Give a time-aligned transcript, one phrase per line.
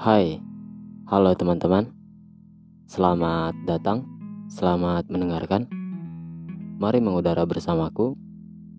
[0.00, 0.40] Hai,
[1.12, 1.92] halo teman-teman.
[2.88, 4.08] Selamat datang,
[4.48, 5.68] selamat mendengarkan.
[6.80, 8.16] Mari mengudara bersamaku,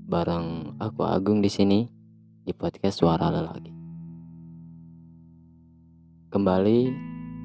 [0.09, 1.85] bareng aku Agung di sini
[2.41, 3.69] di podcast Suara Lelaki.
[6.33, 6.79] Kembali,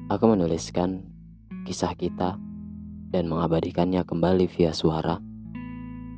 [0.09, 1.05] aku menuliskan
[1.69, 2.33] kisah kita
[3.13, 5.21] dan mengabadikannya kembali via suara.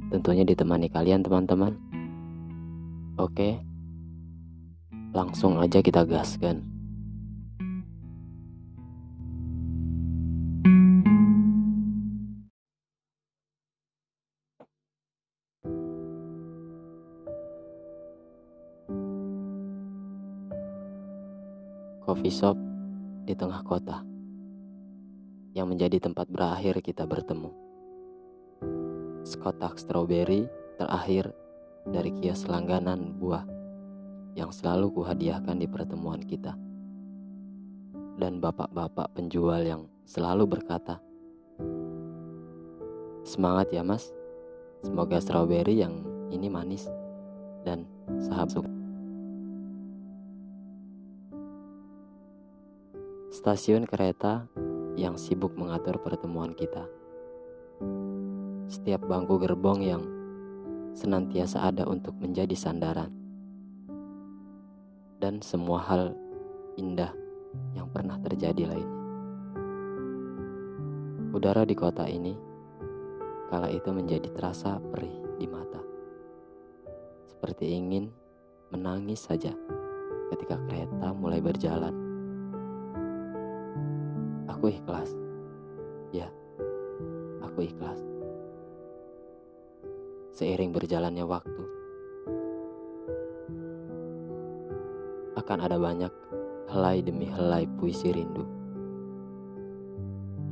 [0.07, 1.75] Tentunya ditemani kalian teman-teman.
[3.19, 3.59] Oke,
[5.11, 6.78] langsung aja kita gaskan.
[22.09, 22.57] Coffee shop
[23.21, 24.01] di tengah kota
[25.53, 27.53] yang menjadi tempat berakhir kita bertemu.
[29.21, 30.49] Sekotak stroberi
[30.81, 31.29] terakhir
[31.85, 33.45] dari kios langganan buah
[34.33, 36.57] yang selalu kuhadiahkan di pertemuan kita.
[38.17, 40.97] Dan bapak-bapak penjual yang selalu berkata,
[43.21, 44.09] Semangat ya mas,
[44.81, 46.01] semoga stroberi yang
[46.33, 46.89] ini manis
[47.61, 47.85] dan
[48.17, 48.78] sahabat
[53.29, 54.49] Stasiun kereta
[54.97, 56.89] yang sibuk mengatur pertemuan kita.
[58.65, 60.01] Setiap bangku gerbong yang
[60.97, 63.13] senantiasa ada untuk menjadi sandaran.
[65.21, 66.17] Dan semua hal
[66.81, 67.13] indah
[67.77, 68.97] yang pernah terjadi lainnya.
[71.29, 72.33] Udara di kota ini
[73.53, 75.85] kala itu menjadi terasa perih di mata.
[77.29, 78.09] Seperti ingin
[78.73, 79.53] menangis saja
[80.33, 82.08] ketika kereta mulai berjalan
[84.59, 85.15] Aku ikhlas.
[86.11, 86.27] Ya,
[87.39, 87.95] aku ikhlas.
[90.35, 91.63] Seiring berjalannya waktu,
[95.39, 96.11] akan ada banyak
[96.75, 98.43] helai demi helai puisi rindu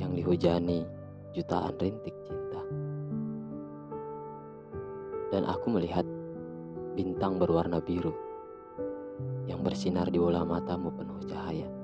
[0.00, 0.88] yang dihujani
[1.36, 2.64] jutaan rintik cinta.
[5.36, 6.08] Dan aku melihat
[6.96, 8.16] bintang berwarna biru
[9.44, 11.77] yang bersinar di bola matamu penuh cahaya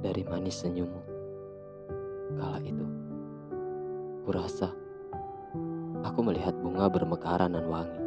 [0.00, 1.02] dari manis senyummu.
[2.40, 2.86] Kala itu,
[4.24, 4.72] kurasa
[6.00, 8.00] aku melihat bunga bermekaran dan wangi,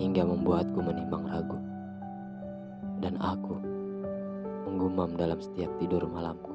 [0.00, 1.60] hingga membuatku menimbang ragu.
[3.00, 3.56] Dan aku
[4.68, 6.52] menggumam dalam setiap tidur malamku.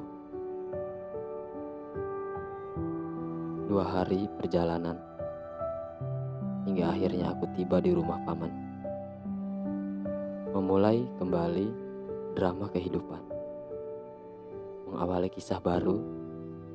[3.65, 4.97] Dua hari perjalanan,
[6.69, 8.53] hingga akhirnya aku tiba di rumah paman.
[10.53, 11.67] Memulai kembali
[12.37, 13.34] drama kehidupan
[14.85, 15.97] mengawali kisah baru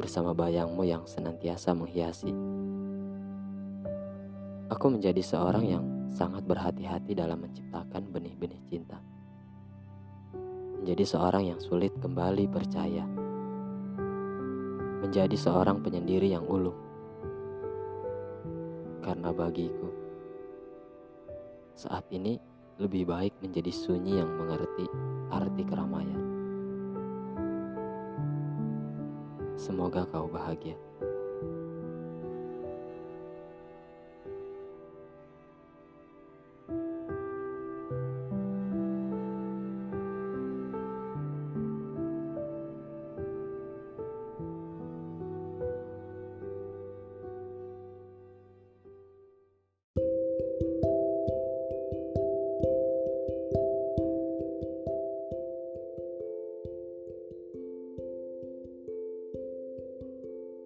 [0.01, 2.33] bersama bayangmu yang senantiasa menghiasi.
[4.71, 9.03] Aku menjadi seorang yang sangat berhati-hati dalam menciptakan benih-benih cinta.
[10.81, 13.05] Menjadi seorang yang sulit kembali percaya.
[15.03, 16.79] Menjadi seorang penyendiri yang ulung.
[19.03, 19.91] Karena bagiku,
[21.75, 22.39] saat ini
[22.79, 24.87] lebih baik menjadi sunyi yang mengerti
[25.35, 26.30] arti keramaian.
[29.61, 30.73] Semoga kau bahagia.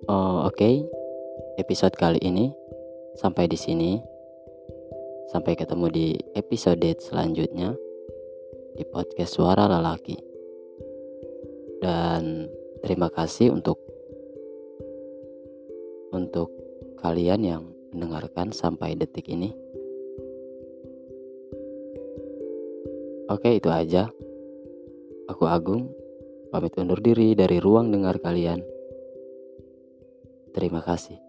[0.05, 0.61] Oh, oke.
[0.61, 0.85] Okay.
[1.57, 2.53] Episode kali ini
[3.17, 3.97] sampai di sini.
[5.33, 7.73] Sampai ketemu di episode selanjutnya
[8.77, 10.21] di podcast Suara Lelaki.
[11.81, 12.53] Dan
[12.85, 13.81] terima kasih untuk
[16.13, 16.53] untuk
[17.01, 17.63] kalian yang
[17.97, 19.57] mendengarkan sampai detik ini.
[23.33, 24.13] Oke, itu aja.
[25.33, 25.89] Aku Agung,
[26.53, 28.74] pamit undur diri dari ruang dengar kalian.
[30.55, 31.24] Terima kasih.